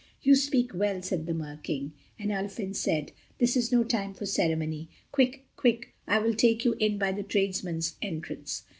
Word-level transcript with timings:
"You 0.23 0.33
speak 0.33 0.73
well," 0.73 1.03
said 1.03 1.27
the 1.27 1.33
Mer 1.35 1.59
King. 1.61 1.91
And 2.17 2.31
Ulfin 2.31 2.73
said, 2.75 3.11
"This 3.37 3.55
is 3.55 3.71
no 3.71 3.83
time 3.83 4.15
for 4.15 4.25
ceremony. 4.25 4.89
Quick, 5.11 5.45
quick, 5.55 5.93
I 6.07 6.17
will 6.17 6.33
take 6.33 6.65
you 6.65 6.73
in 6.79 6.97
by 6.97 7.11
the 7.11 7.21
tradesmen's 7.21 7.97
entrance." 8.01 8.63